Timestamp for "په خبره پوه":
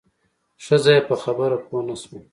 1.09-1.81